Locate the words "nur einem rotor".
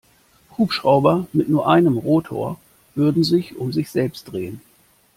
1.47-2.59